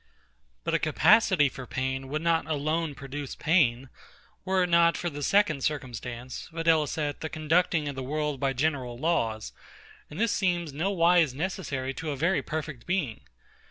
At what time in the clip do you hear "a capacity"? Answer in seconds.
0.73-1.45